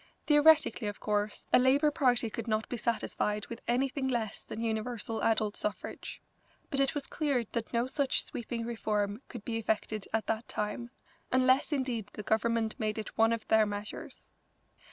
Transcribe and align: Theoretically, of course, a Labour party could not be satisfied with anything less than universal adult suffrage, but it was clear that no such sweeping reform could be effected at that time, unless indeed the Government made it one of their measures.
Theoretically, 0.25 0.87
of 0.87 0.99
course, 0.99 1.45
a 1.53 1.59
Labour 1.59 1.91
party 1.91 2.31
could 2.31 2.47
not 2.47 2.67
be 2.67 2.75
satisfied 2.75 3.45
with 3.49 3.61
anything 3.67 4.07
less 4.07 4.43
than 4.43 4.59
universal 4.59 5.21
adult 5.23 5.55
suffrage, 5.55 6.19
but 6.71 6.79
it 6.79 6.95
was 6.95 7.05
clear 7.05 7.43
that 7.51 7.71
no 7.71 7.85
such 7.85 8.23
sweeping 8.23 8.65
reform 8.65 9.21
could 9.27 9.45
be 9.45 9.57
effected 9.57 10.07
at 10.11 10.25
that 10.25 10.47
time, 10.47 10.89
unless 11.31 11.71
indeed 11.71 12.09
the 12.13 12.23
Government 12.23 12.73
made 12.79 12.97
it 12.97 13.15
one 13.15 13.31
of 13.31 13.47
their 13.47 13.67
measures. 13.67 14.31